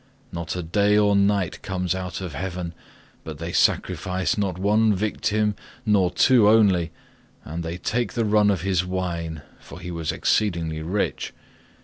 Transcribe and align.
Not 0.31 0.55
a 0.55 0.63
day 0.63 0.97
or 0.97 1.15
night 1.15 1.61
comes 1.61 1.93
out 1.93 2.21
of 2.21 2.33
heaven, 2.33 2.73
but 3.23 3.37
they 3.37 3.51
sacrifice 3.53 4.35
not 4.35 4.57
one 4.57 4.95
victim 4.95 5.53
nor 5.85 6.09
two 6.09 6.49
only, 6.49 6.89
and 7.45 7.61
they 7.63 7.77
take 7.77 8.13
the 8.13 8.25
run 8.25 8.49
of 8.49 8.61
his 8.61 8.83
wine, 8.83 9.43
for 9.59 9.79
he 9.79 9.91
was 9.91 10.11
exceedingly 10.11 10.81
rich. 10.81 11.33